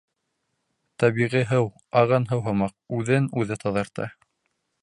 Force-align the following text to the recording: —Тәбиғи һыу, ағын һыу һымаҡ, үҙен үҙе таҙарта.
—Тәбиғи 1.03 1.43
һыу, 1.51 1.69
ағын 2.03 2.27
һыу 2.31 2.43
һымаҡ, 2.49 2.75
үҙен 3.01 3.31
үҙе 3.43 3.63
таҙарта. 3.67 4.13